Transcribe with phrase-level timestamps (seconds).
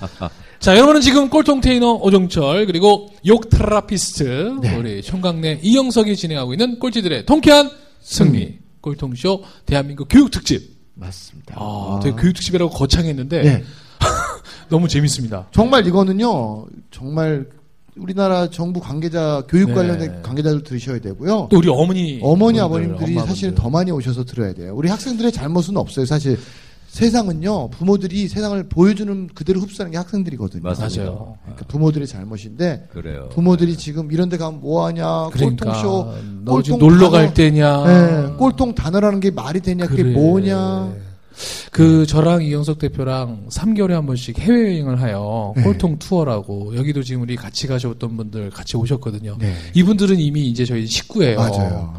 [0.60, 4.76] 자, 여러분은 지금 꼴통 테이너 오종철 그리고 욕 테라피스트 네.
[4.76, 10.78] 우리 총각내 이영석이 진행하고 있는 꼴찌들의 통쾌한 승리 꼴통쇼 대한민국 교육 특집.
[10.94, 11.54] 맞습니다.
[11.58, 13.64] 아, 되게 교육 특집이라고 거창했는데 네.
[14.68, 15.48] 너무 재밌습니다.
[15.50, 17.46] 정말 이거는요, 정말
[17.96, 19.74] 우리나라 정부 관계자, 교육 네.
[19.74, 21.48] 관련된 관계자들 들으셔야 되고요.
[21.50, 23.14] 또 우리 어머니 어머니, 아버님들이.
[23.18, 24.72] 사실은 더 많이 오셔서 들어야 돼요.
[24.74, 26.06] 우리 학생들의 잘못은 없어요.
[26.06, 26.38] 사실
[26.90, 30.62] 세상은요, 부모들이 세상을 보여주는 그대로 흡수하는 게 학생들이거든요.
[30.62, 31.02] 맞습니다.
[31.04, 31.36] 맞아요.
[31.42, 33.28] 그러니까 부모들의 잘못인데 그래요.
[33.32, 37.10] 부모들이 지금 이런 데 가면 뭐 하냐, 그러니까 꼴통쇼, 너 지금 꼴통 놀러 단어.
[37.10, 37.84] 갈 때냐.
[37.86, 40.14] 예, 꼴통 단어라는 게 말이 되냐, 그게 그래.
[40.14, 40.92] 뭐냐.
[41.70, 45.62] 그 저랑 이영석 대표랑 3개월에 한 번씩 해외여행을 하여 네.
[45.62, 49.36] 꼴통 투어라고 여기도 지금 우리 같이 가셨던 분들 같이 오셨거든요.
[49.38, 49.54] 네.
[49.74, 51.38] 이분들은 이미 이제 저희 식구예요.
[51.38, 51.94] 맞아요.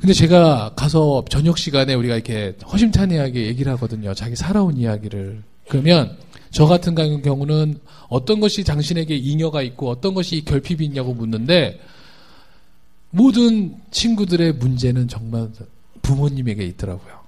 [0.00, 4.14] 근데 제가 가서 저녁 시간에 우리가 이렇게 허심탄회하게 얘기를 하거든요.
[4.14, 5.42] 자기 살아온 이야기를.
[5.68, 6.16] 그러면
[6.50, 11.80] 저 같은 경우는 어떤 것이 당신에게 잉여가 있고 어떤 것이 결핍이 있냐고 묻는데
[13.10, 15.48] 모든 친구들의 문제는 정말
[16.02, 17.18] 부모님에게 있더라고요.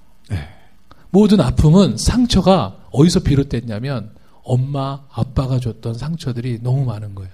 [1.11, 4.11] 모든 아픔은 상처가 어디서 비롯됐냐면
[4.43, 7.31] 엄마, 아빠가 줬던 상처들이 너무 많은 거예요.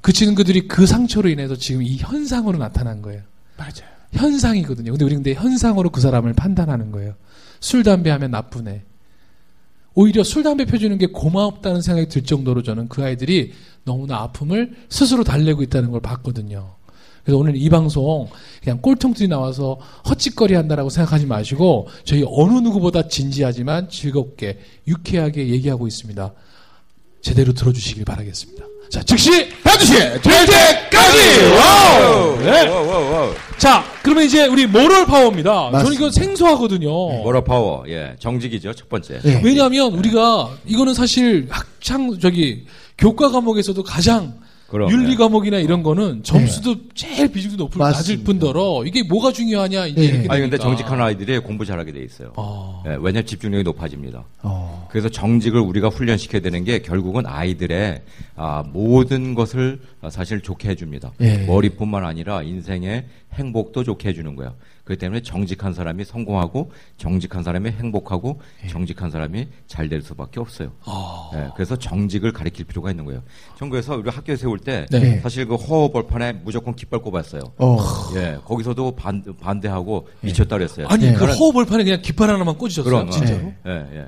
[0.00, 3.22] 그 친구들이 그 상처로 인해서 지금 이 현상으로 나타난 거예요.
[3.56, 3.99] 맞아요.
[4.12, 4.92] 현상이거든요.
[4.92, 7.14] 근데 우리 근데 현상으로 그 사람을 판단하는 거예요.
[7.60, 8.82] 술, 담배 하면 나쁘네.
[9.94, 13.52] 오히려 술, 담배 펴주는 게 고맙다는 생각이 들 정도로 저는 그 아이들이
[13.84, 16.74] 너무나 아픔을 스스로 달래고 있다는 걸 봤거든요.
[17.24, 18.28] 그래서 오늘 이 방송
[18.62, 19.78] 그냥 꼴통들이 나와서
[20.08, 26.32] 헛짓거리 한다라고 생각하지 마시고 저희 어느 누구보다 진지하지만 즐겁게 유쾌하게 얘기하고 있습니다.
[27.20, 28.64] 제대로 들어주시길 바라겠습니다.
[28.88, 31.52] 자, 즉시 반드시 될 때까지!
[31.54, 32.38] 와우!
[32.40, 32.66] 네.
[33.56, 35.50] 자, 그러면 이제 우리 모럴 파워입니다.
[35.52, 35.94] 저는 맞습니다.
[35.94, 36.88] 이거 생소하거든요.
[37.22, 39.20] 모럴 파워, 예, 정직이죠 첫 번째.
[39.24, 39.40] 예.
[39.44, 42.64] 왜냐하면 우리가 이거는 사실 학창 저기
[42.98, 45.16] 교과 과목에서도 가장 그럼, 윤리 예.
[45.16, 48.24] 과목이나 이런 거는 점수도 제일 비중도 높을 낮을 맞습니다.
[48.24, 50.04] 뿐더러 이게 뭐가 중요하냐 이제 예.
[50.04, 50.58] 이렇게 아니 근데 되니까.
[50.58, 52.32] 정직한 아이들이 공부 잘하게 돼 있어요.
[52.36, 54.24] 아, 예, 왜냐하면 집중력이 높아집니다.
[54.42, 54.86] 어.
[54.90, 58.02] 그래서 정직을 우리가 훈련시켜야 되는 게 결국은 아이들의
[58.36, 61.12] 아, 모든 것을 아, 사실 좋게 해줍니다.
[61.20, 61.38] 예.
[61.46, 64.54] 머리뿐만 아니라 인생의 행복도 좋게 해주는 거예요.
[64.90, 70.70] 그렇기 때문에 정직한 사람이 성공하고 정직한 사람이 행복하고 정직한 사람이 잘 될 수밖에 없어요.
[70.84, 71.30] 아.
[71.34, 73.22] 예, 그래서 정직을 가리킬 필요가 있는 거예요.
[73.58, 75.18] 전 그래서 우리 학교에 세울 때 네.
[75.20, 77.40] 사실 그 허허벌판에 무조건 깃발 꼽았어요.
[77.58, 77.78] 어.
[78.14, 80.86] 예, 거기서도 반, 반대하고 미쳤다 그랬어요.
[80.88, 81.12] 아니 예.
[81.12, 83.52] 그 나는- 허벌판에 그냥 깃발 하나만 꽂으셨어요 진짜로?
[83.66, 84.06] 예, 예.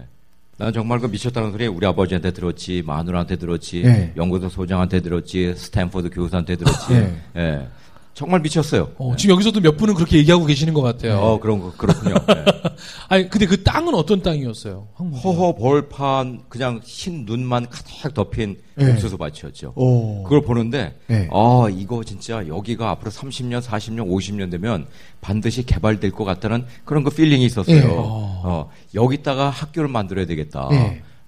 [0.59, 4.13] 나는 정말 그 미쳤다는 소리 우리 아버지한테 들었지, 마누라한테 들었지, 예.
[4.17, 6.93] 연구소 소장한테 들었지, 스탠퍼드 교수한테 들었지.
[6.93, 7.15] 예.
[7.37, 7.67] 예.
[8.15, 8.91] 정말 미쳤어요.
[8.99, 11.19] 어, 지금 여기서도 몇 분은 그렇게 얘기하고 계시는 것 같아요.
[11.19, 12.15] 어, 그런 거, 그렇군요.
[12.29, 12.45] 예.
[13.09, 14.89] 아니 근데 그 땅은 어떤 땅이었어요?
[14.95, 15.23] 황무지.
[15.23, 18.93] 허허 벌판, 그냥 흰 눈만 가득 덮인 예.
[18.93, 19.73] 옥수수 밭이었죠.
[19.77, 20.23] 오.
[20.25, 21.29] 그걸 보는데, 예.
[21.33, 24.87] 아, 이거 진짜 여기가 앞으로 30년, 40년, 50년 되면
[25.23, 27.77] 반드시 개발될 것 같다는 그런 그 feeling이 있었어요.
[27.77, 27.87] 예.
[27.89, 30.69] 어, 여기다가 학교를 만들어야 되겠다.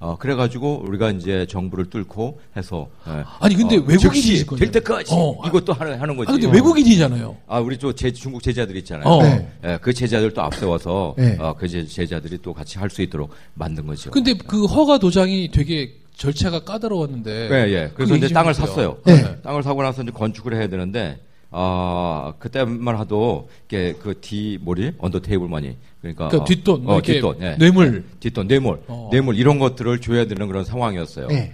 [0.03, 0.05] 예.
[0.07, 2.89] 어, 그래가지고 우리가 이제 정부를 뚫고 해서.
[3.09, 3.25] 예.
[3.41, 4.59] 아니 근데 어, 외국인이실 거예요.
[4.61, 6.29] 될 때까지 어, 이것도 하는, 하는 거지.
[6.29, 6.51] 아 근데 어.
[6.51, 7.37] 외국인이잖아요.
[7.47, 9.05] 아, 우리 저 제, 중국 제자들 있잖아요.
[9.07, 9.23] 어.
[9.23, 9.49] 네.
[9.65, 11.37] 예, 그 제자들 또 앞세워서 네.
[11.41, 14.11] 어, 그 제, 제자들이 또 같이 할 수 있도록 만든 거죠.
[14.11, 17.49] 근데 그 허가 도장이 되게 절차가 까다로웠는데.
[17.51, 17.91] 예, 예.
[17.95, 18.55] 그래서 그 이제 땅을.
[18.55, 18.99] 샀어요.
[19.05, 19.41] 네.
[19.43, 21.19] 땅을 사고 나서 이제 건축을 해야 되는데,
[21.57, 24.21] 아, 그때만 하도, 이게 그
[24.61, 24.95] 뭐지?
[24.99, 25.77] under table money.
[26.01, 26.29] 그러니까.
[26.29, 27.43] 그러니까 뒷돈, 어, 이렇게 뒷돈.
[27.43, 27.57] 예.
[27.59, 28.05] 뇌물.
[28.19, 28.83] 뒷돈, 뇌물.
[28.89, 29.09] 어.
[29.13, 31.29] 뇌물, 이런 것들을 줘야 되는 그런 상황이었어요.
[31.31, 31.53] 예.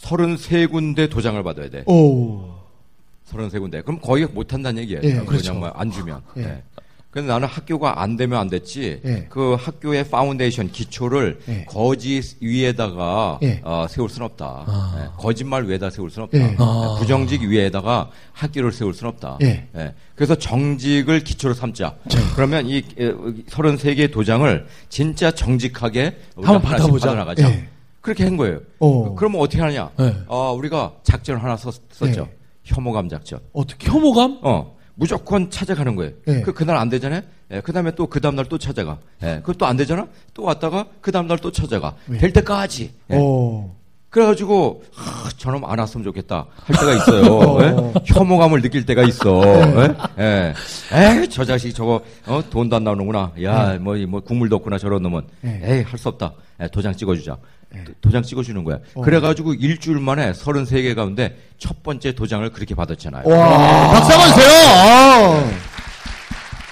[0.00, 1.84] 33군데 도장을 받아야 돼.
[1.86, 2.54] 오.
[3.30, 3.84] 33군데.
[3.84, 5.02] 그럼 거의 못 한다는 얘기예요.
[5.04, 5.54] 예, 그냥 그렇죠.
[5.54, 6.22] 뭐안 주면.
[6.38, 6.62] 예.
[7.14, 7.20] 예.
[7.20, 9.00] 근데 나는 학교가 안 되면 안 됐지.
[9.04, 9.26] 예.
[9.30, 11.64] 그 학교의 파운데이션 기초를 예.
[11.66, 13.60] 거짓 위에다가 예.
[13.62, 14.64] 어, 세울 순 없다.
[14.66, 14.96] 아.
[14.98, 15.08] 예.
[15.16, 16.38] 거짓말 위에다 세울 순 없다.
[16.38, 16.56] 예.
[16.58, 16.96] 아.
[16.98, 19.38] 부정직 위에다가 학교를 세울 순 없다.
[19.42, 19.68] 예.
[20.16, 21.94] 그래서 정직을 기초로 삼자.
[22.34, 27.08] 그러면 이 33개 도장을 진짜 정직하게 한번 받아보자.
[27.10, 27.48] 받아나가자.
[27.48, 27.68] 예.
[28.00, 28.60] 그렇게 한 거예요.
[28.80, 29.14] 어.
[29.14, 29.90] 그러면 어떻게 하느냐?
[29.98, 30.14] 네.
[30.28, 32.44] 아, 우리가 작전 하나 썼, 죠 예.
[32.64, 33.40] 혐오감 작전.
[33.52, 33.88] 어떻게?
[33.90, 34.40] 혐오감?
[34.42, 36.12] 어, 무조건 찾아가는 거예요.
[36.28, 36.40] 예.
[36.42, 37.22] 그, 그날 안 되잖아요?
[37.50, 38.98] 예, 그 다음에 또 그 다음 날 또 찾아가.
[39.22, 40.06] 예, 그것도 안 되잖아?
[40.34, 41.94] 또 왔다가 그 다음 날 또 찾아가.
[42.12, 42.18] 예.
[42.18, 42.92] 될 때까지.
[43.10, 43.16] 예.
[43.18, 43.74] 어.
[44.10, 46.46] 그래가지고, 하, 저놈 안 왔으면 좋겠다.
[46.54, 47.24] 할 때가 있어요.
[47.34, 47.62] 어.
[47.64, 47.74] 예?
[48.06, 49.42] 혐오감을 느낄 때가 있어.
[49.44, 49.94] 예?
[50.22, 50.54] 예.
[51.20, 53.32] 에이, 저 자식 저거, 어, 돈도 안 나오는구나.
[53.42, 54.78] 야, 뭐, 이 뭐, 국물도 없구나.
[54.78, 55.22] 저런 놈은.
[55.46, 55.60] 예.
[55.64, 56.32] 에이, 할 수 없다.
[56.62, 57.36] 예, 도장 찍어주자.
[57.84, 58.78] 도- 도장 찍어주는 거야.
[58.94, 59.02] 어.
[59.02, 63.22] 그래가지고 일주일 만에 33개 가운데 첫 번째 도장을 그렇게 받았잖아요.
[63.26, 64.50] 와, 박수 한번 주세요.
[64.68, 65.50] 아.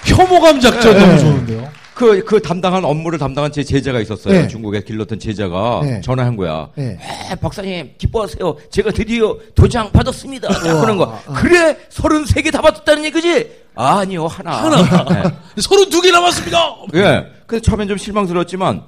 [0.05, 1.05] 혐오감 작전 네.
[1.05, 1.69] 너무 좋은데요.
[1.93, 4.33] 그, 그 담당한 업무를 담당한 제 제자가 있었어요.
[4.33, 4.47] 네.
[4.47, 6.01] 중국에 길렀던 제자가 네.
[6.01, 6.67] 전화한 거야.
[6.75, 6.97] 네.
[7.31, 8.57] 에, 박사님, 기뻐하세요.
[8.71, 10.49] 제가 드디어 도장 받았습니다.
[10.49, 10.81] 우와.
[10.81, 11.19] 그런 거.
[11.35, 11.77] 그래?
[11.89, 13.47] 33개 다 받았다는 얘기지?
[13.75, 14.63] 아니요, 하나.
[14.63, 15.31] 하나.
[15.61, 16.75] 서른 두개 남았습니다.
[16.95, 16.99] 예.
[16.99, 17.25] 예.
[17.45, 18.83] 근데 처음엔 좀 실망스러웠지만,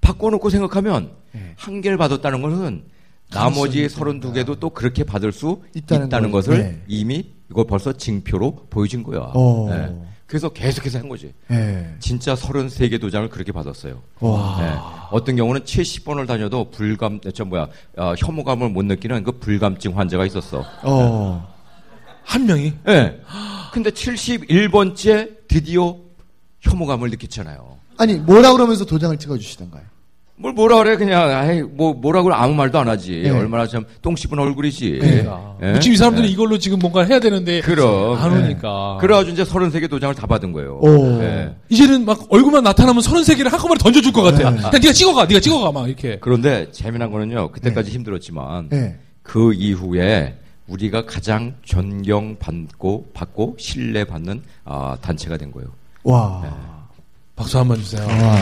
[0.00, 1.54] 바꿔놓고 생각하면, 네.
[1.56, 2.84] 한 개를 받았다는 것은,
[3.30, 6.38] 나머지 32개도 또 그렇게 받을 수 있다는 있다는, 거.
[6.38, 6.82] 것을 네.
[6.86, 9.30] 이미 이걸 벌써 징표로 보여준 거야.
[9.34, 9.68] 어.
[9.70, 9.94] 예.
[10.26, 11.32] 그래서 계속해서 한 거지.
[11.50, 11.94] 예.
[11.98, 14.02] 진짜 33개 도장을 그렇게 받았어요.
[14.20, 14.58] 와.
[14.60, 15.06] 예.
[15.10, 20.64] 어떤 경우는 70번을 다녀도 불감, 저 뭐야, 어, 혐오감을 못 느끼는 그 불감증 환자가 있었어.
[20.82, 21.54] 어.
[22.22, 23.20] 한 명이 예.
[23.72, 25.96] 근데 71번째 드디어
[26.60, 27.78] 혐오감을 느꼈잖아요.
[27.98, 29.82] 아니, 뭐라 그러면서 도장을 찍어 주시던가요?
[30.36, 33.30] 뭘 뭐라 그래 그냥 아이 뭐 뭐라고 아무 말도 안 하지 네.
[33.30, 35.56] 얼마나 참 똥 씹은 얼굴이지 그러니까.
[35.62, 35.78] 예?
[35.78, 36.32] 지금 이 사람들은 예.
[36.32, 38.44] 이걸로 지금 뭔가 해야 되는데 그럼 안 예.
[38.44, 38.98] 오니까.
[39.00, 41.22] 그래가지고 이제 33개 도장을 다 받은 거예요 오.
[41.22, 41.54] 예.
[41.68, 44.50] 이제는 막 얼굴만 나타나면 서른 세 개를 한꺼번에 던져줄 것 같아.
[44.50, 44.60] 네.
[44.80, 46.18] 네가 찍어가, 네가 찍어가 막 이렇게.
[46.20, 48.96] 그런데 재미난 거는요 그때까지 힘들었지만 예.
[49.22, 50.36] 그 이후에
[50.66, 55.68] 우리가 가장 존경받고 받고 신뢰받는 아, 단체가 된 거예요.
[56.02, 56.42] 와.
[57.36, 58.04] 박수 한 번 주세요.
[58.06, 58.36] 와.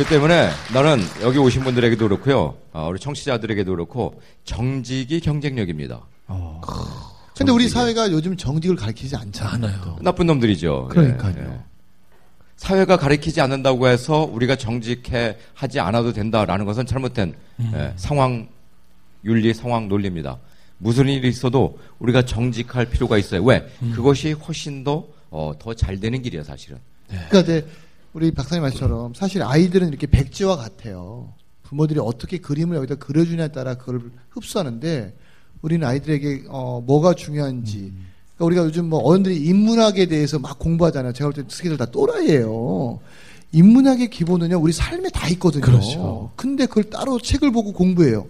[0.00, 6.00] 그 때문에 나는 여기 오신 분들에게도 그렇고요, 아, 우리 청취자들에게도 그렇고 정직이 경쟁력입니다.
[6.26, 6.62] 어.
[7.36, 7.74] 근데 우리 정직이.
[7.74, 9.98] 사회가 요즘 정직을 가르치지 않잖아요.
[10.00, 10.88] 나쁜 놈들이죠.
[10.90, 11.34] 그러니까요.
[11.38, 11.60] 예, 예.
[12.56, 17.72] 사회가 가르치지 않는다고 해서 우리가 정직해 하지 않아도 된다라는 것은 잘못된 음.
[17.74, 18.48] 예, 상황
[19.26, 20.38] 윤리 상황 논리입니다.
[20.78, 23.42] 무슨 일이 있어도 우리가 정직할 필요가 있어요.
[23.42, 23.70] 왜?
[23.82, 23.92] 음.
[23.94, 26.78] 그것이 훨씬 더 어, 더 잘 되는 길이야 사실은.
[27.06, 27.66] 그러니까 이제
[28.12, 31.32] 우리 박사님 말처럼 사실 아이들은 이렇게 백지와 같아요.
[31.62, 35.16] 부모들이 어떻게 그림을 여기다 그려주냐에 따라 그걸 흡수하는데
[35.62, 37.92] 우리는 아이들에게 어, 뭐가 중요한지
[38.36, 41.12] 그러니까 우리가 요즘 뭐 어른들이 인문학에 대해서 막 공부하잖아요.
[41.12, 42.98] 제가 볼때 스키들 다 또라이예요.
[43.52, 45.62] 인문학의 기본은요 우리 삶에 다 있거든요.
[45.62, 46.32] 그렇죠.
[46.34, 48.26] 근데 그걸 따로 책을 보고 공부해요.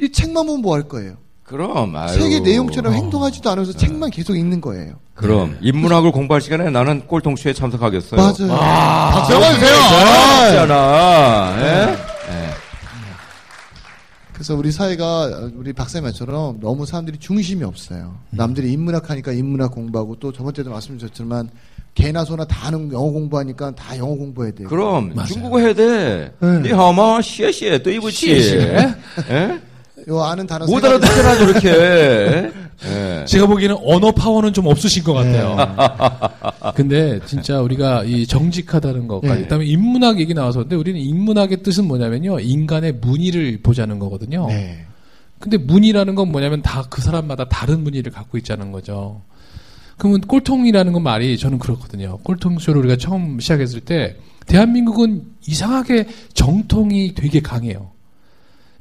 [0.00, 1.16] 이 책만 보면 뭐 할 거예요?
[1.48, 2.18] 그럼 아유.
[2.18, 2.96] 책의 내용처럼 어.
[2.96, 4.94] 행동하지도 않으면서 책만 계속 읽는 거예요.
[5.14, 8.20] 그럼 인문학을 공부할 시간에 나는 꼴통쇼에 참석하겠어요.
[8.20, 8.52] 맞아요.
[8.52, 9.76] 아, 박수 주세요.
[10.52, 12.08] 잖아 예?
[14.38, 18.14] 그래서 우리 사회가 우리 박사님 말처럼 너무 사람들이 중심이 없어요.
[18.30, 21.50] 남들이 인문학 하니까 인문학 공부하고 또 저번 때도 말씀드렸지만
[21.96, 24.68] 개나 소나 다 하는 영어 공부하니까 다 영어 공부해야 돼요.
[24.68, 25.26] 그럼 맞아요.
[25.26, 26.32] 중국어 해야 돼.
[26.38, 26.60] 네.
[26.60, 28.58] 니하마 시에시에 또이부치.
[30.08, 32.52] 요 아는 단어 못 알아듣잖아 저렇게.
[32.84, 33.24] 예.
[33.26, 35.56] 제가 보기에는 언어 파워는 좀 없으신 것 같아요.
[35.56, 36.70] 네.
[36.74, 39.42] 근데 진짜 우리가 이 정직하다는 것까지, 네.
[39.42, 44.46] 그다음에 인문학 얘기 나와서는데 우리는 인문학의 뜻은 뭐냐면요, 인간의 무늬를 보자는 거거든요.
[44.46, 44.84] 네.
[45.40, 49.22] 근데 무늬라는 건 뭐냐면 다 그 사람마다 다른 무늬를 갖고 있자는 거죠.
[49.96, 52.18] 그러면 꼴통이라는 건 말이 저는 그렇거든요.
[52.22, 54.16] 꼴통쇼를 우리가 처음 시작했을 때
[54.46, 57.90] 대한민국은 이상하게 정통이 되게 강해요.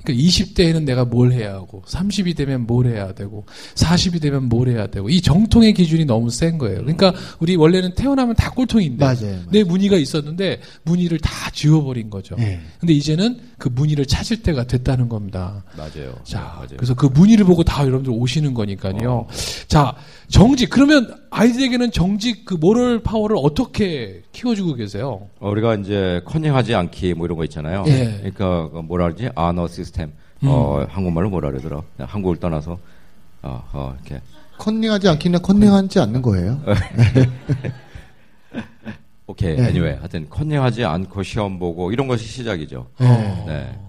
[0.07, 3.45] 그러니까 20대에는 내가 뭘 해야 하고 30이 되면 뭘 해야 되고
[3.75, 6.79] 40이 되면 뭘 해야 되고 이 정통의 기준이 너무 센 거예요.
[6.79, 9.17] 그러니까 우리 원래는 태어나면 다 꼴통인데 맞아요.
[9.21, 9.41] 맞아요.
[9.51, 12.35] 내 무늬가 있었는데 무늬를 다 지워버린 거죠.
[12.37, 12.61] 네.
[12.79, 15.63] 근데 이제는 그 무늬를 찾을 때가 됐다는 겁니다.
[15.75, 16.15] 맞아요.
[16.23, 16.77] 자, 맞아요.
[16.77, 19.11] 그래서 그 무늬를 보고 다 여러분들 오시는 거니까요.
[19.11, 19.27] 어.
[19.67, 19.93] 자,
[20.29, 20.69] 정직.
[20.69, 25.27] 그러면 아이들에게는 정직 그 모럴 파워를 어떻게 키워주고 계세요?
[25.39, 27.83] 어, 우리가 이제 컨닝하지 않기 뭐 이런 거 있잖아요.
[27.87, 28.17] 예.
[28.17, 29.29] 그러니까 그 뭐라 그러지?
[29.35, 30.11] 아너 시스템.
[30.43, 31.81] 어, 한국말로 뭐라 그러더라?
[31.99, 32.77] 한국을 떠나서
[33.41, 34.21] 어, 어, 이렇게
[34.57, 36.61] 컨닝하지 않기는 컨닝하지 않는 거예요.
[39.27, 39.55] 오케이.
[39.55, 39.63] 네.
[39.63, 39.97] anyway.
[39.97, 42.87] 하여튼 컨닝하지 않고 시험 보고 이런 것이 시작이죠.
[42.99, 43.43] 네.
[43.45, 43.79] 네.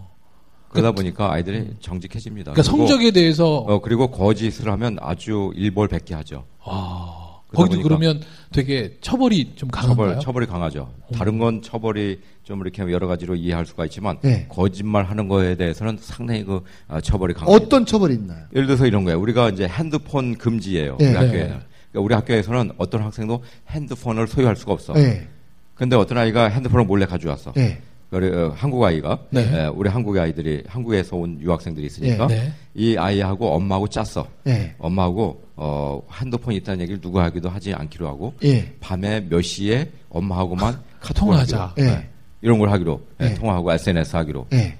[0.69, 2.53] 그러다 보니까 아이들이 정직해집니다.
[2.53, 6.45] 그러니까 그리고, 성적에 대해서 어, 그리고 거짓을 하면 아주 일벌백계 하죠.
[6.65, 8.21] 아, 거기도 그러면
[8.53, 10.09] 되게 처벌이 좀 강한가요?
[10.09, 10.91] 처벌, 처벌이 강하죠.
[11.15, 14.47] 다른 건 처벌이 좀 이렇게 여러 가지로 이해할 수가 있지만 네.
[14.49, 17.55] 거짓말 하는 거에 대해서는 상당히 그 아, 처벌이 강해요.
[17.55, 18.45] 어떤 처벌이 있나요?
[18.55, 19.19] 예를 들어서 이런 거예요.
[19.21, 20.97] 우리가 이제 핸드폰 금지예요.
[20.99, 21.07] 네.
[21.07, 21.19] 우리 네.
[21.19, 21.61] 학교에는.
[21.91, 24.93] 그러니까 우리 학교에서는 어떤 학생도 핸드폰을 소유할 수가 없어.
[24.93, 25.27] 네.
[25.75, 27.53] 근데 어떤 아이가 핸드폰을 몰래 가져왔어.
[27.53, 27.81] 네.
[28.11, 29.41] 어, 한국 아이가 네.
[29.53, 32.53] 예, 우리 한국의 아이들이 한국에서 온 유학생들이 있으니까 네.
[32.75, 34.27] 이 아이하고 엄마하고 짰어.
[34.45, 34.75] 네.
[34.79, 38.73] 엄마하고 어, 핸드폰이 있다는 얘기를 누구 하기도 하지 않기로 하고 예.
[38.81, 41.63] 밤에 몇 시에 엄마하고만 카톡을 통화하자.
[41.67, 41.87] 하기로.
[41.87, 41.91] 예.
[41.93, 42.09] 예,
[42.41, 43.35] 이런 걸 하기로 예, 네.
[43.35, 44.47] 통화하고 SNS 하기로.
[44.55, 44.79] 예.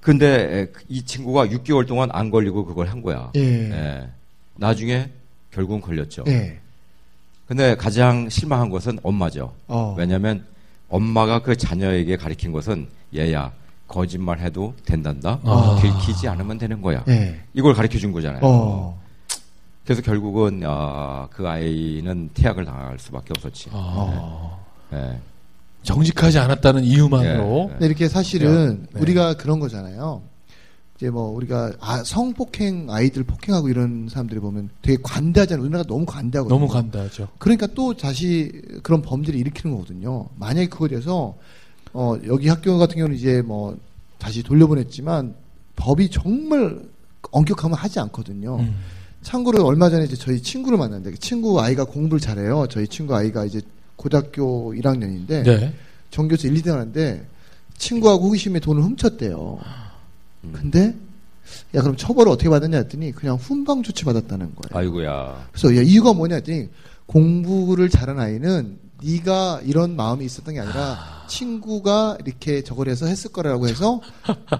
[0.00, 3.30] 근데 에, 이 친구가 6개월 동안 안 걸리고 그걸 한 거야.
[3.36, 3.70] 예.
[3.70, 4.08] 예.
[4.56, 5.08] 나중에
[5.50, 6.24] 결국은 걸렸죠.
[6.28, 6.58] 예.
[7.46, 9.54] 근데 가장 실망한 것은 엄마죠.
[9.68, 9.94] 어.
[9.96, 10.44] 왜냐하면
[10.94, 12.86] 엄마가 그 자녀에게 가르친 것은
[13.16, 13.52] 얘야
[13.88, 15.40] 거짓말 해도 된단다.
[15.42, 15.76] 아.
[15.80, 17.02] 들키지 않으면 되는 거야.
[17.08, 17.40] 예.
[17.52, 18.40] 이걸 가르쳐 준 거잖아요.
[18.44, 19.00] 어.
[19.84, 23.70] 그래서 결국은 아, 그 아이는 태학을 당할 수밖에 없었지.
[23.72, 24.56] 아,
[24.92, 25.18] 예.
[25.82, 27.72] 정직하지 않았다는 이유만으로 예.
[27.72, 29.00] 근데 이렇게 사실은 네.
[29.00, 30.22] 우리가 그런 거잖아요.
[30.96, 35.62] 이제 뭐 우리가 아, 성폭행 아이들 폭행하고 이런 사람들이 보면 되게 관대하잖아요.
[35.62, 36.58] 우리나라가 너무 관대하거든요.
[36.58, 37.28] 너무 간다하죠.
[37.38, 40.28] 그러니까 또 다시 그런 범죄를 일으키는 거거든요.
[40.36, 41.34] 만약에 그거에 대해서
[41.92, 43.76] 어, 여기 학교 같은 경우는 이제 뭐
[44.18, 45.34] 다시 돌려보냈지만
[45.76, 46.80] 법이 정말
[47.30, 48.56] 엄격하면 하지 않거든요.
[48.56, 48.76] 음.
[49.22, 52.66] 참고로 얼마 전에 이제 저희 친구를 만났는데 그 친구 아이가 공부를 잘해요.
[52.70, 53.60] 저희 친구 아이가 이제
[53.96, 55.74] 고등학교 1학년인데 네.
[56.10, 57.26] 전교수 1, 2등 하는데
[57.78, 59.58] 친구하고 호기심에 돈을 훔쳤대요.
[60.44, 60.52] 음.
[60.52, 60.94] 근데
[61.74, 64.78] 야 그럼 처벌을 어떻게 받았냐 했더니 그냥 훈방 조치 받았다는 거예요.
[64.78, 65.48] 아이고야.
[65.52, 66.68] 그래서 야, 이유가 뭐냐 했더니
[67.06, 73.68] 공부를 잘한 아이는 네가 이런 마음이 있었던 게 아니라 친구가 이렇게 저걸 해서 했을 거라고
[73.68, 74.00] 해서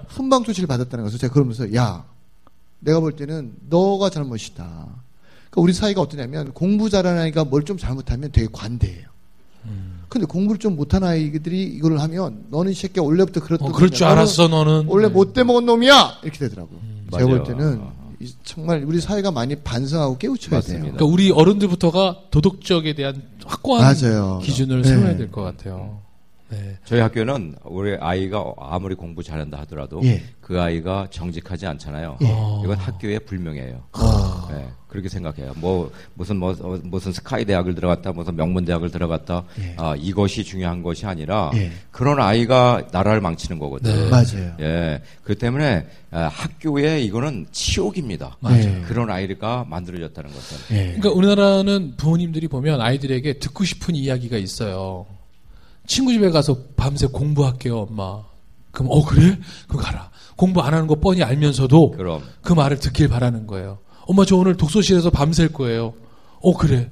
[0.08, 1.16] 훈방 조치를 받았다는 거죠.
[1.16, 2.04] 제가 그러면서 야
[2.80, 4.62] 내가 볼 때는 너가 잘못이다.
[4.64, 9.08] 그러니까 우리 사이가 어떠냐면 공부 잘하는 아이가 뭘 좀 잘못하면 되게 관대해요.
[10.14, 14.06] 근데 공부를 좀 못한 아이들이 이걸 하면 너는 이 새끼 원래부터 그랬던 어, 그럴 줄
[14.06, 14.84] 알았어 너는.
[14.86, 16.70] 원래 못 돼 먹은 놈이야 이렇게 되더라고.
[17.12, 17.42] 제가 볼.
[17.42, 17.82] 때는
[18.20, 20.58] 이- 정말 우리 사회가 많이 반성하고 깨우쳐야 돼요.
[20.58, 20.82] 맞습니다.
[20.96, 24.38] 그러니까 우리 어른들부터가 도덕적에 대한 확고한 맞아요.
[24.44, 24.88] 기준을 네.
[24.88, 25.98] 세워야 될 것 같아요.
[26.50, 26.76] 네.
[26.84, 30.22] 저희 학교는 우리 아이가 아무리 공부 잘한다 하더라도 예.
[30.40, 32.18] 그 아이가 정직하지 않잖아요.
[32.22, 32.26] 예.
[32.30, 32.62] 어.
[32.64, 33.82] 이건 학교의 불명예예요.
[33.92, 34.48] 아.
[34.52, 35.54] 네, 그렇게 생각해요.
[35.56, 39.44] 뭐 무슨 뭐 어, 무슨 스카이 대학을 들어갔다, 무슨 명문 대학을 들어갔다.
[39.60, 39.74] 예.
[39.78, 41.72] 아, 이것이 중요한 것이 아니라 예.
[41.90, 43.92] 그런 아이가 나라를 망치는 거거든.
[43.92, 44.10] 네.
[44.10, 44.56] 맞아요.
[44.60, 48.36] 예, 그 때문에 아, 학교에 이거는 치욕입니다.
[48.40, 48.62] 맞아요.
[48.62, 48.82] 예.
[48.86, 50.76] 그런 아이가 만들어졌다는 것은.
[50.76, 50.84] 예.
[50.92, 55.06] 그러니까 우리나라는 부모님들이 보면 아이들에게 듣고 싶은 이야기가 있어요.
[55.86, 58.22] 친구 집에 가서 밤새 공부할게요, 엄마.
[58.70, 59.38] 그럼 어 그래?
[59.68, 60.10] 그럼 가라.
[60.36, 63.78] 공부 안 하는 거 뻔히 알면서도 그럼 그 말을 듣길 바라는 거예요.
[64.06, 65.94] 엄마 저 오늘 독서실에서 밤샐 거예요.
[66.40, 66.90] 어 그래.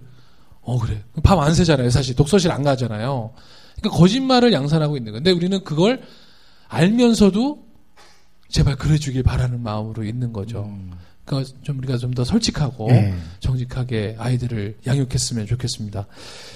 [0.60, 1.02] 어 그래.
[1.24, 1.90] 밤 안 새잖아요.
[1.90, 3.32] 사실 독서실 안 가잖아요.
[3.80, 6.02] 그러니까 거짓말을 양산하고 있는 건데 우리는 그걸
[6.68, 7.64] 알면서도
[8.48, 10.62] 제발 그래 주길 바라는 마음으로 있는 거죠.
[10.62, 10.96] 그러니까
[11.62, 13.14] 좀 우리가 좀 더 솔직하고 예.
[13.40, 16.06] 정직하게 아이들을 양육했으면 좋겠습니다.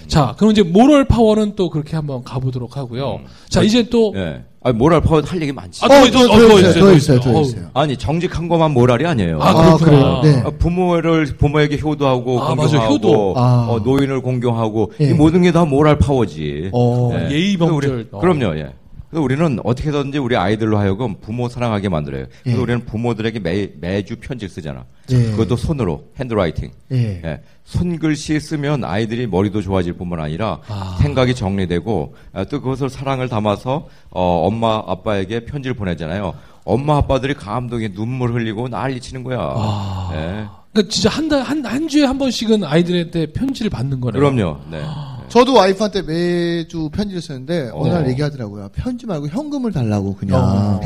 [0.08, 3.20] 자, 그럼 이제 모럴 파워는 또 그렇게 한번 가보도록 하고요.
[3.22, 3.26] 음.
[3.48, 4.42] 자, 이제 또 예.
[4.62, 5.82] 아니 모랄 파워 할 얘기 많지.
[5.84, 7.70] 아, 어, 더, 더, 더, 더 더 있어요, 더더 있어요, 더 있어요.
[7.72, 9.40] 아니 정직한 것만 모랄이 아니에요.
[9.40, 9.76] 아, 아.
[9.76, 10.20] 그래요?
[10.24, 10.42] 네.
[10.44, 12.88] 아, 부모를 부모에게 효도하고 아, 공경하고 맞아요.
[12.90, 13.34] 효도.
[13.36, 13.66] 아.
[13.70, 15.10] 어, 노인을 공경하고 예.
[15.10, 16.70] 이 모든 게 다 모랄 파워지.
[16.74, 17.12] 어.
[17.14, 17.30] 예.
[17.30, 17.90] 예의 그래서 범절.
[17.94, 18.18] 우리- 어.
[18.18, 18.58] 그럼요.
[18.58, 18.72] 예.
[19.10, 22.26] 그래서 우리는 어떻게든지 우리 아이들로 하여금 부모 사랑하게 만들어요.
[22.42, 22.62] 그래서 예.
[22.62, 24.84] 우리는 부모들에게 매, 매주 편지를 쓰잖아.
[25.10, 25.30] 예.
[25.30, 26.70] 그것도 손으로 handwriting.
[26.92, 27.22] 예.
[27.24, 27.40] 예.
[27.64, 30.98] 손글씨 쓰면 아이들이 머리도 좋아질 뿐만 아니라 아.
[31.00, 36.34] 생각이 정리되고 아, 또 그것을 사랑을 담아서 어, 엄마 아빠에게 편지를 보내잖아요.
[36.64, 39.38] 엄마 아빠들이 감동에 눈물 흘리고 난리 치는 거야.
[39.40, 40.10] 아.
[40.14, 40.66] 예.
[40.72, 44.20] 그러니까 진짜 한 달, 한, 한 주에 한 번씩은 아이들한테 편지를 받는 거네요.
[44.20, 44.60] 그럼요.
[44.70, 44.82] 네.
[45.28, 48.08] 저도 와이프한테 매주 편지를 쓰는데 어느 날 어.
[48.08, 48.68] 얘기하더라고요.
[48.74, 50.80] 편지 말고 현금을 달라고 그냥 어.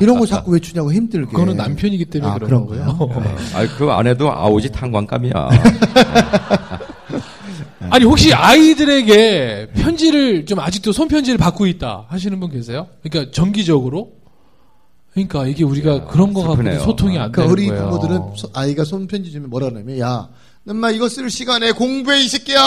[0.00, 1.26] 이런 거 자꾸 왜 주냐고 힘들게.
[1.30, 2.96] 그거는 남편이기 때문에 아, 그런 그런 거고요.
[2.98, 3.22] 거요?
[3.54, 5.32] 아, 그 안에도 아오지 탄광감이야.
[7.90, 12.86] 아니 혹시 아이들에게 편지를 좀 아직도 손편지를 받고 있다 하시는 분 계세요?
[13.02, 14.12] 그러니까 정기적으로?
[15.12, 16.62] 그러니까 이게 우리가 그런 거 갖고.
[16.80, 17.84] 소통이 안 그러니까 되는 우리 거예요.
[17.90, 20.28] 부모들은 소- 아이가 손편지 주면 뭐라 그러냐면 야,
[20.68, 22.60] 엄마 이거 쓸 시간에 공부해 이 새끼야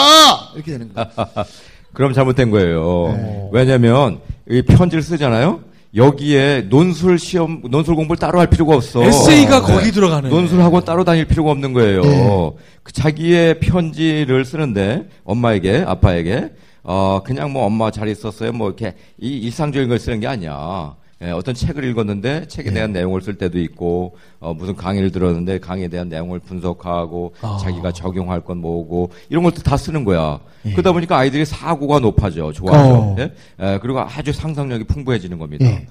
[0.54, 1.10] 이렇게 되는 거야.
[1.92, 3.14] 그럼 잘못된 거예요.
[3.16, 3.48] 네.
[3.52, 5.60] 왜냐면 이 편지를 쓰잖아요.
[5.96, 9.02] 여기에 논술 시험, 논술 공부를 따로 할 필요가 없어.
[9.02, 9.72] 에세이가 네.
[9.72, 10.28] 거기 들어가네.
[10.28, 12.02] 논술 학원 따로 다닐 필요가 없는 거예요.
[12.02, 12.50] 네.
[12.84, 16.52] 그 자기의 편지를 쓰는데 엄마에게 아빠에게
[16.84, 18.52] 어 그냥 뭐 엄마 잘 있었어요.
[18.52, 20.94] 뭐 이렇게 이 일상적인 걸 쓰는 게 아니야.
[21.20, 22.74] 예, 어떤 책을 읽었는데 책에 네.
[22.74, 27.58] 대한 내용을 쓸 때도 있고 어, 무슨 강의를 들었는데 강의에 대한 내용을 분석하고 아.
[27.60, 30.38] 자기가 적용할 건 뭐고 이런 것도 다 쓰는 거야.
[30.64, 30.72] 예.
[30.72, 32.94] 그러다 보니까 아이들이 사고가 높아져, 좋아져.
[32.94, 33.16] 어.
[33.18, 33.32] 예?
[33.60, 35.66] 예, 그리고 아주 상상력이 풍부해지는 겁니다.
[35.66, 35.86] 예.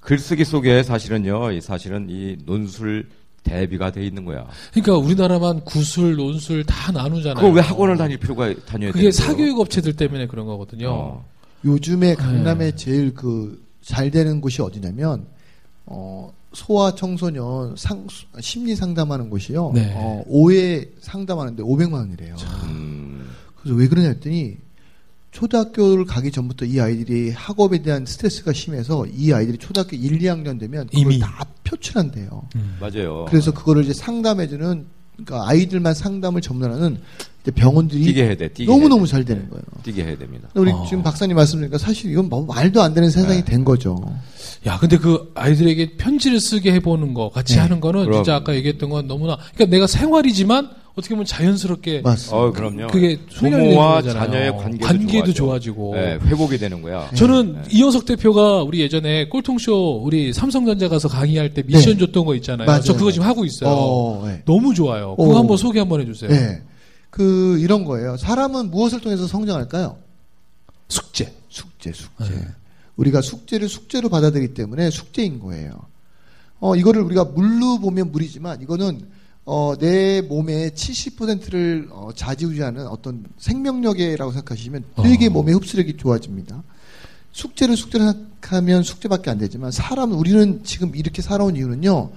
[0.00, 3.08] 글쓰기 속에 사실은요, 이 사실은 이 논술
[3.42, 4.46] 대비가 돼 있는 거야.
[4.72, 7.34] 그러니까 우리나라만 구술, 논술 다 나누잖아요.
[7.34, 9.10] 그거 왜 학원을 다닐 필요가 다녀야 그게 되는 거예요?
[9.10, 10.90] 사교육 업체들 때문에 그런 거거든요.
[10.90, 11.24] 어.
[11.64, 12.14] 요즘에 네.
[12.14, 15.26] 강남에 제일 그 잘 되는 곳이 어디냐면
[15.86, 18.06] 어 소아 청소년 상
[18.40, 19.72] 심리 상담하는 곳이요.
[19.74, 19.94] 네.
[19.96, 22.36] 어 5회 상담하는데 500만 원이래요.
[22.64, 24.58] 음, 그래서 왜 그러냐 했더니
[25.30, 30.86] 초등학교를 가기 전부터 이 아이들이 학업에 대한 스트레스가 심해서 이 아이들이 초등학교 1, 2학년 되면
[30.88, 31.18] 그걸 이미.
[31.18, 32.46] 다 표출한대요.
[32.56, 32.76] 음.
[32.78, 33.24] 맞아요.
[33.26, 37.00] 그래서 그거를 이제 상담해주는 그러니까 아이들만 상담을 전문하는
[37.52, 38.48] 병원들이 뛰게 해야 돼.
[38.48, 39.12] 뛰게 너무 해야 너무 돼.
[39.12, 39.62] 잘 되는 거예요.
[39.82, 40.48] 뛰게 해야 됩니다.
[40.54, 40.84] 우리 어.
[40.88, 43.44] 지금 박사님 말씀드리니까 사실 이건 뭐 말도 안 되는 세상이 네.
[43.44, 43.96] 된 거죠.
[44.66, 47.60] 야, 근데 그 아이들에게 편지를 쓰게 해보는 거, 같이 네.
[47.60, 48.14] 하는 거는 그럼.
[48.16, 52.36] 진짜 아까 얘기했던 건 너무나, 그러니까 내가 생활이지만 어떻게 보면 자연스럽게 맞습니다.
[52.36, 52.88] 어, 그럼요.
[52.88, 54.02] 그게 부모와.
[54.02, 55.32] 자녀의 관계도, 관계도.
[55.32, 55.94] 좋아지고.
[55.94, 57.08] 네, 회복이 되는 거야.
[57.14, 57.62] 저는 네.
[57.70, 61.98] 이영석 대표가 우리 예전에 꼴통쇼 우리 삼성전자 가서 강의할 때 미션 네.
[62.06, 62.66] 줬던 거 있잖아요.
[62.66, 62.82] 맞아요.
[62.82, 63.70] 저 그거 지금 하고 있어요.
[63.70, 64.42] 어, 네.
[64.44, 65.14] 너무 좋아요.
[65.16, 65.38] 그거 어.
[65.38, 66.30] 한번 소개 한번 해주세요.
[67.10, 67.18] 네.
[67.18, 68.16] 그 이런 거예요.
[68.16, 69.96] 사람은 무엇을 통해서 성장할까요?
[70.88, 71.34] 숙제.
[71.48, 72.28] 숙제, 숙제.
[72.28, 72.46] 네.
[72.96, 75.72] 우리가 숙제를 숙제로 받아들이기 때문에 숙제인 거예요.
[76.60, 79.08] 어, 이거를 우리가 물로 보면 물이지만 이거는
[79.44, 85.30] 어, 내 몸의 70%를 어, 좌지우지하는 어떤 생명력이라고 생각하시면 되게 어.
[85.30, 86.62] 몸의 흡수력이 좋아집니다.
[87.32, 92.10] 숙제를 숙제로 생각하면 숙제밖에 안 되지만 사람 우리는 지금 이렇게 살아온 이유는요.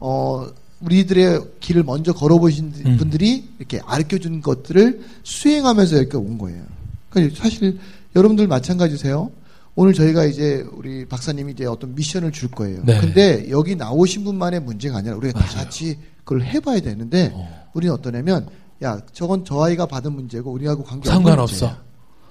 [0.00, 0.48] 어,
[0.82, 2.96] 우리들의 길을 먼저 걸어보신 음.
[2.96, 6.62] 분들이 이렇게 가르쳐 준 것들을 수행하면서 이렇게 온 거예요.
[7.10, 7.78] 그러니까 사실
[8.16, 9.30] 여러분들 마찬가지세요.
[9.74, 12.82] 오늘 저희가 이제 우리 박사님이 이제 어떤 미션을 줄 거예요.
[12.84, 13.00] 네.
[13.00, 15.64] 근데 여기 나오신 분만의 문제가 아니라 우리가 다 맞아요.
[15.64, 17.48] 같이 그걸 해봐야 되는데 어.
[17.72, 18.48] 우리는 어떠냐면
[18.82, 21.66] 야 저건 저 아이가 받은 문제고 우리하고 관계 상관없어.
[21.66, 21.82] 문제야.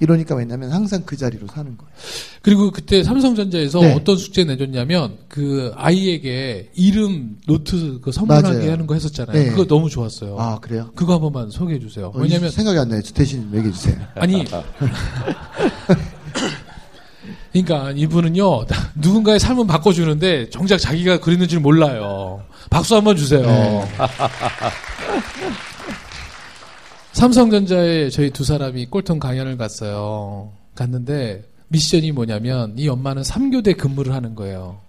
[0.01, 1.91] 이러니까 왜냐면 항상 그 자리로 사는 거예요.
[2.41, 3.93] 그리고 그때 삼성전자에서 네.
[3.93, 8.71] 어떤 숙제 내줬냐면 그 아이에게 이름 노트 그 선물하게 맞아요.
[8.71, 9.37] 하는 거 했었잖아요.
[9.37, 9.49] 네.
[9.51, 10.37] 그거 너무 좋았어요.
[10.39, 10.89] 아 그래요?
[10.95, 12.07] 그거 한 번만 소개해 주세요.
[12.07, 13.01] 어, 왜냐면 이- 생각이 안 나요.
[13.13, 13.95] 대신 얘기해 주세요.
[14.15, 14.43] 아니
[17.53, 22.41] 그러니까 이분은요 누군가의 삶을 바꿔주는데 정작 자기가 그리는 줄 몰라요.
[22.69, 23.41] 박수 한번 주세요.
[23.41, 23.85] 네.
[27.13, 30.51] 삼성전자에 저희 두 사람이 꼴통 강연을 갔어요.
[30.75, 34.79] 갔는데 미션이 뭐냐면 이 엄마는 3교대 근무를 하는 거예요.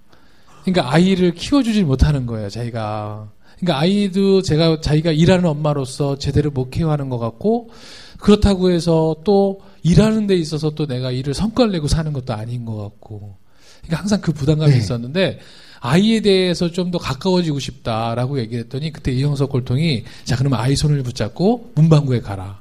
[0.64, 3.30] 그러니까 아이를 키워주질 못하는 거예요, 자기가.
[3.58, 7.70] 그러니까 아이도 제가 자기가 일하는 엄마로서 제대로 못 케어하는 것 같고
[8.18, 12.76] 그렇다고 해서 또 일하는 데 있어서 또 내가 일을 성과를 내고 사는 것도 아닌 것
[12.76, 13.36] 같고.
[13.82, 14.78] 그러니까 항상 그 부담감이 네.
[14.78, 15.38] 있었는데
[15.84, 21.72] 아이에 대해서 좀 더 가까워지고 싶다라고 얘기했더니 그때 이영석 골통이 자 그러면 아이 손을 붙잡고
[21.74, 22.60] 문방구에 가라.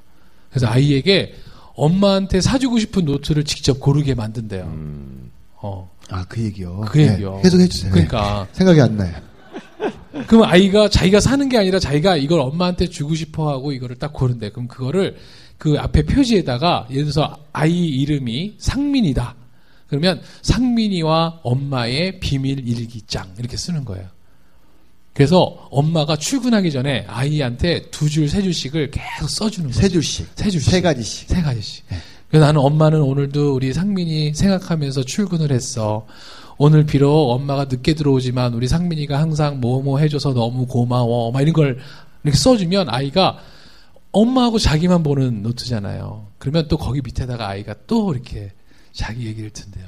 [0.49, 1.35] 그래서 아이에게
[1.75, 4.63] 엄마한테 사주고 싶은 노트를 직접 고르게 만든대요.
[4.63, 5.31] 음,
[5.61, 6.85] 어, 아 그 얘기요.
[6.89, 7.35] 그 얘기요.
[7.37, 7.91] 네, 계속 해 주세요.
[7.91, 9.13] 그러니까 생각이 안 나요.
[10.27, 14.49] 그럼 아이가 자기가 사는 게 아니라 자기가 이걸 엄마한테 주고 싶어 하고 이거를 딱 고른대.
[14.49, 15.17] 그럼 그거를
[15.57, 19.35] 그 앞에 표지에다가 예를 들어서 아이 이름이 상민이다.
[19.91, 24.07] 그러면 상민이와 엄마의 비밀 일기장 이렇게 쓰는 거예요.
[25.13, 29.81] 그래서 엄마가 출근하기 전에 아이한테 두 줄, 세 줄씩을 계속 써주는 거예요.
[29.81, 30.71] 세 줄씩, 세 줄씩.
[30.71, 31.29] 세 가지씩.
[31.29, 31.83] 세 가지씩.
[32.29, 36.07] 그래서 나는 엄마는 오늘도 우리 상민이 생각하면서 출근을 했어.
[36.57, 41.33] 오늘 비록 엄마가 늦게 들어오지만 우리 상민이가 항상 뭐뭐 해줘서 너무 고마워.
[41.33, 41.79] 막 이런 걸
[42.23, 43.39] 이렇게 써주면 아이가
[44.13, 46.27] 엄마하고 자기만 보는 노트잖아요.
[46.37, 48.53] 그러면 또 거기 밑에다가 아이가 또 이렇게
[48.91, 49.85] 자기 얘기를 든대요.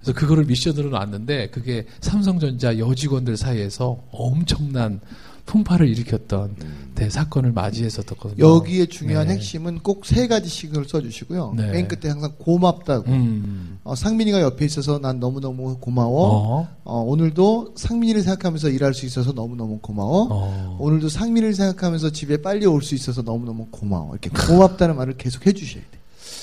[0.00, 5.00] 그래서 그거를 미션으로 놨는데 그게 삼성전자 여직원들 사이에서 엄청난
[5.44, 6.54] 풍파를 일으켰던
[6.94, 8.44] 대 사건을 맞이했었거든요.
[8.44, 9.34] 여기에 중요한 네.
[9.34, 11.54] 핵심은 꼭 세 가지씩을 써주시고요.
[11.56, 11.70] 네.
[11.72, 13.10] 맨 끝에 항상 고맙다고.
[13.10, 13.78] 음.
[13.82, 16.58] 어, 상민이가 옆에 있어서 난 너무너무 고마워.
[16.60, 16.68] 어.
[16.84, 20.28] 어, 오늘도 상민이를 생각하면서 일할 수 있어서 너무너무 고마워.
[20.30, 20.76] 어.
[20.80, 24.12] 오늘도 상민이를 생각하면서 집에 빨리 올 수 있어서 너무너무 고마워.
[24.12, 25.98] 이렇게 고맙다는 말을 계속 해주셔야 돼.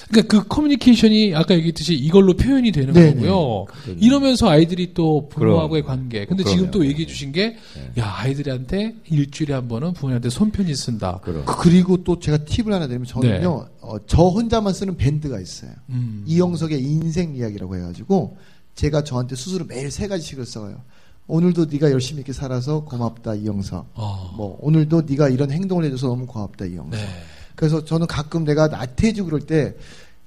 [0.10, 3.14] 그러니까 그 커뮤니케이션이 아까 얘기했듯이 이걸로 표현이 되는 네네.
[3.28, 3.66] 거고요.
[4.00, 5.84] 이러면서 아이들이 또 부모하고의.
[5.84, 6.26] 관계.
[6.26, 6.58] 근데 그럼요.
[6.58, 7.58] 지금 또 얘기해 주신 게,
[7.98, 11.20] 야, 아이들한테 일주일에 한 번은 부모님한테 손편지 쓴다.
[11.24, 11.46] 그럼.
[11.46, 15.72] 그- 그리고 또 제가 팁을 하나 드리면 저는요, 어, 저 혼자만 쓰는 밴드가 있어요.
[15.90, 16.24] 음.
[16.28, 18.38] 이영석의 인생 이야기라고 해가지고
[18.76, 20.82] 제가 저한테 스스로 매일 세 가지씩을 써요.
[21.28, 23.92] 오늘도 네가 열심히 이렇게 살아서 고맙다 이영석.
[23.94, 24.34] 어.
[24.36, 26.92] 뭐 오늘도 네가 이런 행동을 해줘서 너무 고맙다 이영석.
[26.92, 27.06] 네.
[27.60, 29.76] 그래서 저는 가끔 내가 나태해지고 그럴 때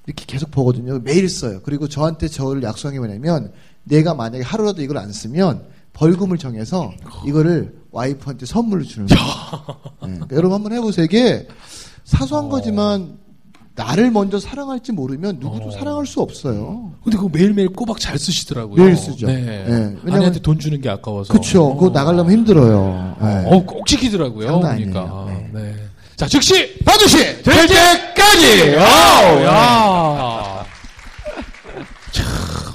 [0.06, 0.98] 이렇게 계속 보거든요.
[0.98, 1.60] 매일 써요.
[1.64, 3.52] 그리고 저한테 저를 약속한 게 뭐냐면
[3.84, 5.62] 내가 만약에 하루라도 이걸 안 쓰면
[5.94, 6.92] 벌금을 정해서
[7.26, 9.22] 이거를 와이프한테 선물로 주는 거예요.
[10.02, 11.06] 네, 그러니까 여러분 한번 해보세요.
[11.06, 11.48] 이게
[12.04, 13.16] 사소한 거지만
[13.76, 15.70] 나를 먼저 사랑할지 모르면 누구도 어.
[15.70, 16.92] 사랑할 수 없어요.
[17.02, 18.76] 근데 그거 매일매일 꼬박 잘 쓰시더라고요.
[18.84, 19.26] 매일 쓰죠.
[19.26, 19.40] 네.
[19.66, 19.96] 네.
[20.02, 21.32] 왜냐면- 돈 주는 게 아까워서.
[21.32, 21.74] 그쵸.
[21.76, 23.16] 그거 나가려면 힘들어요.
[23.22, 23.44] 네.
[23.46, 24.60] 어, 꼭 지키더라고요.
[24.60, 25.24] 그러니까.
[25.26, 25.48] 아니에요.
[25.54, 25.74] 네.
[26.22, 28.76] 자, 즉시 반드시 될 때까지.
[28.78, 30.64] 아우, 야.
[32.12, 32.24] 참,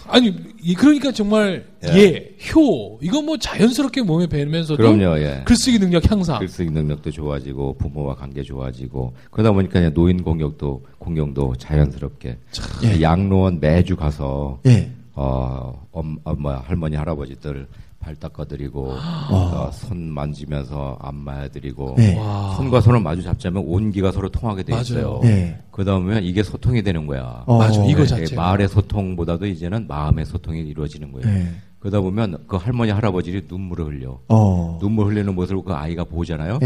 [0.10, 1.97] 아니 이- 그러니까 정말 예.
[1.97, 5.43] 예, 효 이거 뭐 자연스럽게 몸에 배면서도 그럼요, 예.
[5.45, 6.39] 글쓰기 능력 향상.
[6.39, 12.38] 글쓰기 능력도 좋아지고 부모와 관계 좋아지고 그러다 보니까 노인 공격도 공경도 자연스럽게
[12.83, 13.01] 예.
[13.01, 14.91] 양로원 매주 가서 예.
[15.13, 17.65] 어, 엄, 엄마 할머니 할아버지들
[17.99, 18.91] 발 닦아드리고
[19.31, 22.17] 어, 손 만지면서 안마해드리고 네.
[22.17, 22.53] 와.
[22.55, 24.79] 손과 손을 마주 잡자면 온기가 서로 통하게 돼.
[24.79, 25.19] 있어요.
[25.23, 25.60] 네.
[25.71, 27.43] 그 다음에 이게 소통이 되는 거야.
[27.45, 27.57] 어.
[27.57, 28.41] 맞아, 이거 네, 자체가.
[28.41, 31.27] 말의 소통보다도 이제는 마음의 소통이 이루어지는 거예요.
[31.27, 31.49] 네.
[31.79, 34.19] 그러다 보면 그 할머니 할아버지들이 눈물을 흘려.
[34.29, 34.77] 어.
[34.81, 36.60] 눈물 흘리는 모습을 그 아이가 보잖아요.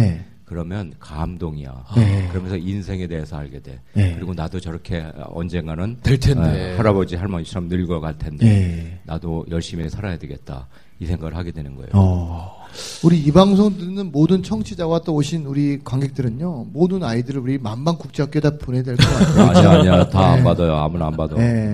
[0.52, 0.56] 네.
[0.56, 1.86] 그러면 감동이야.
[1.96, 2.28] 네.
[2.30, 3.80] 그러면서 인생에 대해서 알게 돼.
[3.94, 4.14] 네.
[4.16, 6.74] 그리고 나도 저렇게 언젠가는 될 텐데.
[6.74, 9.00] 어, 할아버지 할머니처럼 늙어갈 텐데 네.
[9.06, 10.68] 나도 열심히 살아야 되겠다
[11.00, 11.90] 이 생각을 하게 되는 거예요.
[11.94, 12.62] 어.
[13.04, 18.84] 우리 이 방송 듣는 모든 청취자와 또 오신 우리 관객들은요, 모든 아이들을 우리 만방국제학교에다 보내야
[18.84, 19.50] 될 것 같아요.
[19.50, 20.44] 아니야 아니야 다안 네.
[20.44, 20.76] 받아요.
[20.76, 21.36] 아무나 안 받아.
[21.36, 21.74] 네.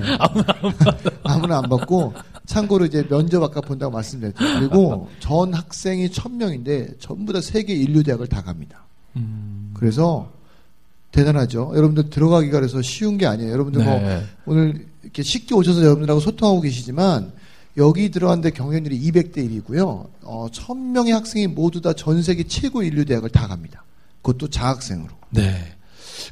[1.24, 2.14] 아무나 안 받고,
[2.48, 4.38] 참고로 이제 면접 아까 본다고 말씀드렸죠.
[4.60, 8.86] 그리고 전 학생이 천 명인데 전부 다 세계 인류 대학을 다 갑니다.
[9.18, 9.72] 음.
[9.76, 10.32] 그래서
[11.12, 11.74] 대단하죠.
[11.76, 13.52] 여러분들 들어가기가 그래서 쉬운 게 아니에요.
[13.52, 14.24] 여러분들 뭐 네.
[14.46, 17.32] 오늘 이렇게 쉽게 오셔서 여러분들하고 소통하고 계시지만
[17.78, 20.08] 여기 들어갔는데 경쟁률이 200대 1이고요.
[20.24, 23.84] 어, 1000명의 학생이 모두 다 전 세계 최고 일류 대학을 다 갑니다.
[24.22, 25.10] 그것도 장학생으로.
[25.30, 25.74] 네.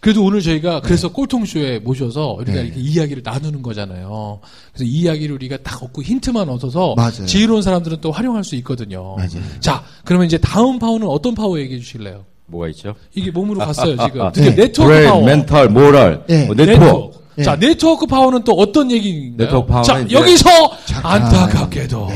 [0.06, 2.66] 그래도 오늘 저희가 그래서 꼴통쇼에 모셔서 우리가 네.
[2.68, 4.40] 이렇게 이야기를 나누는 거잖아요.
[4.72, 7.26] 그래서 이 이야기를 우리가 딱 얻고 힌트만 얻어서 맞아요.
[7.26, 9.16] 지혜로운 사람들은 또 활용할 수 있거든요.
[9.16, 9.42] 맞아요.
[9.60, 12.24] 자, 그러면 이제 다음 파워는 어떤 파워 얘기해 주실래요?
[12.46, 12.94] 뭐가 있죠?
[13.16, 14.30] 이게 몸으로 갔어요, 지금.
[14.32, 14.56] 드디어 네.
[14.56, 15.26] 네트워크 브레인, 파워.
[15.26, 16.46] 멘탈, 모럴, 네.
[16.46, 17.18] 뭐 네트워크.
[17.40, 17.44] 예.
[17.44, 19.38] 자, 네트워크 파워는 또 어떤 얘기인가요?
[19.48, 20.50] 네트워크 파워는 자, 이제- 여기서
[20.86, 21.24] 잠깐.
[21.24, 22.10] 안타깝게도.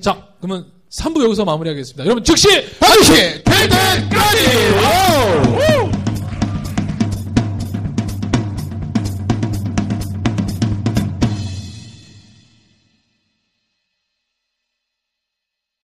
[0.00, 2.04] 자, 그러면 3부 여기서 마무리하겠습니다.
[2.04, 2.48] 여러분 즉시
[2.78, 3.12] 반드시!
[4.82, 5.79] 와우!